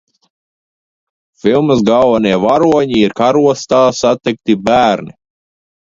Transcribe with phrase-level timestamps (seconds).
[1.43, 5.19] Filmas galvenie varoņi ir Karostā satikti bērni.